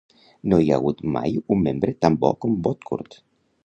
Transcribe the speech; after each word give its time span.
No 0.53 0.57
hi 0.63 0.71
ha 0.71 0.79
hagut 0.81 1.03
mai 1.17 1.37
un 1.57 1.63
membre 1.69 1.97
tan 2.07 2.19
bo 2.25 2.35
com 2.45 2.61
Woodcourt. 2.65 3.25